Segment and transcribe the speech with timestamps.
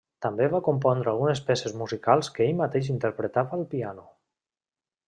[0.25, 4.09] També va compondre algunes peces musicals que ell mateix interpretava al piano.